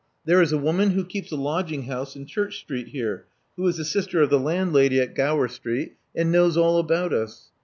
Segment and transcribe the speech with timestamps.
[0.25, 3.77] There is a woman who keeps a lodging house in Church Street here, who is
[3.77, 7.51] a sister of the landlady at Grower Street, and knows all about us.